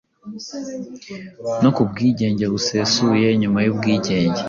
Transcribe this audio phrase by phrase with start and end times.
[1.63, 4.39] no ku bwigenge busesuye nyuma yubwigenge.